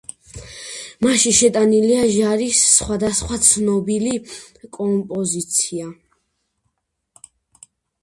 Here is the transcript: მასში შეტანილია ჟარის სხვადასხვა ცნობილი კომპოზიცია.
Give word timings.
მასში 1.05 1.33
შეტანილია 1.39 2.07
ჟარის 2.15 2.63
სხვადასხვა 2.71 3.39
ცნობილი 3.51 4.17
კომპოზიცია. 4.81 5.89